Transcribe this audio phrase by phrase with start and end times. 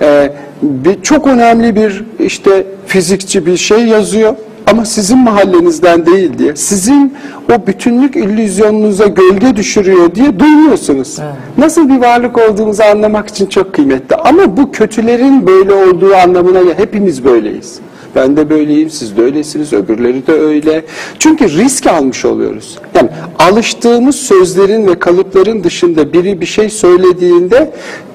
[0.00, 4.34] e, bir, çok önemli bir işte fizikçi bir şey yazıyor
[4.70, 7.14] ama sizin mahallenizden değil diye, sizin
[7.54, 11.18] o bütünlük illüzyonunuza gölge düşürüyor diye duymuyorsunuz.
[11.58, 14.16] Nasıl bir varlık olduğumuzu anlamak için çok kıymetli.
[14.16, 17.78] Ama bu kötülerin böyle olduğu anlamına hepimiz böyleyiz.
[18.18, 20.84] Ben de böyleyim, siz de öylesiniz, öbürleri de öyle.
[21.18, 22.78] Çünkü risk almış oluyoruz.
[22.94, 23.08] Yani
[23.38, 27.70] alıştığımız sözlerin ve kalıpların dışında biri bir şey söylediğinde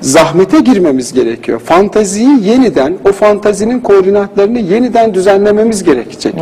[0.00, 1.60] zahmete girmemiz gerekiyor.
[1.64, 6.34] Fantaziyi yeniden, o fantazinin koordinatlarını yeniden düzenlememiz gerekecek.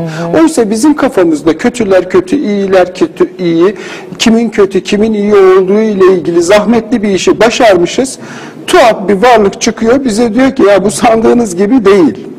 [0.42, 3.74] Oysa bizim kafamızda kötüler kötü, iyiler kötü, iyi,
[4.18, 8.18] kimin kötü, kimin iyi olduğu ile ilgili zahmetli bir işi başarmışız.
[8.66, 12.35] Tuhaf bir varlık çıkıyor, bize diyor ki ya bu sandığınız gibi değil.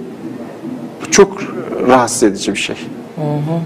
[1.18, 1.38] Çok
[1.88, 2.76] rahatsız edici bir şey.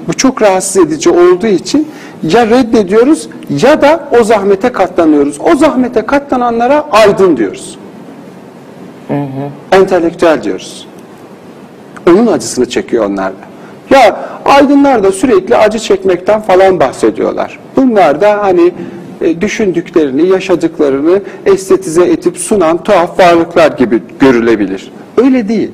[0.08, 1.88] Bu çok rahatsız edici olduğu için
[2.24, 5.38] ya reddediyoruz ya da o zahmete katlanıyoruz.
[5.40, 7.78] O zahmete katlananlara aydın diyoruz.
[9.72, 10.88] Entelektüel diyoruz.
[12.10, 13.46] Onun acısını çekiyor onlar da.
[13.98, 17.60] Ya aydınlar da sürekli acı çekmekten falan bahsediyorlar.
[17.76, 18.72] Bunlar da hani
[19.22, 24.92] e, düşündüklerini, yaşadıklarını estetize etip sunan tuhaf varlıklar gibi görülebilir.
[25.18, 25.72] Öyle değil.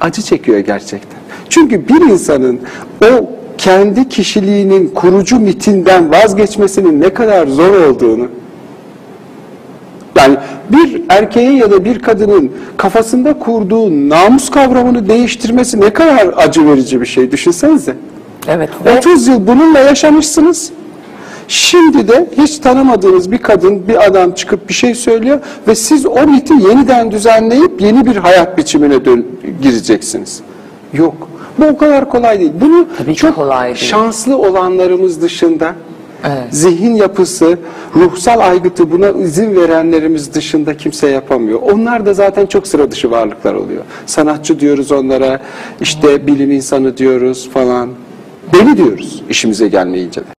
[0.00, 1.19] Acı çekiyor gerçekten.
[1.50, 2.60] Çünkü bir insanın
[3.04, 8.28] o kendi kişiliğinin kurucu mitinden vazgeçmesinin ne kadar zor olduğunu
[10.16, 10.36] yani
[10.70, 17.00] bir erkeğin ya da bir kadının kafasında kurduğu namus kavramını değiştirmesi ne kadar acı verici
[17.00, 17.96] bir şey düşünsenize.
[18.48, 18.70] Evet.
[18.84, 20.72] Ve 30 yıl bununla yaşamışsınız.
[21.48, 26.26] Şimdi de hiç tanımadığınız bir kadın, bir adam çıkıp bir şey söylüyor ve siz o
[26.26, 28.98] miti yeniden düzenleyip yeni bir hayat biçimine
[29.62, 30.40] gireceksiniz.
[30.92, 31.29] Yok.
[31.60, 32.52] Bu o kadar kolay değil.
[32.60, 33.76] Bunu Tabii çok kolay değil.
[33.76, 35.74] şanslı olanlarımız dışında
[36.24, 36.38] Evet.
[36.50, 37.58] zihin yapısı,
[37.96, 41.58] ruhsal aygıtı buna izin verenlerimiz dışında kimse yapamıyor.
[41.62, 43.82] Onlar da zaten çok sıra dışı varlıklar oluyor.
[44.06, 45.40] Sanatçı diyoruz onlara,
[45.80, 47.88] işte bilim insanı diyoruz falan.
[48.54, 50.39] Deli diyoruz işimize gelmeyince de.